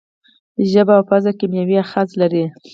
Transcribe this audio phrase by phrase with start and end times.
[0.71, 2.43] ژبه او پزه کیمیاوي آخذې لري.